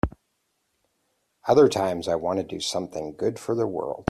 [1.47, 3.99] Other times I want to do something good for the world.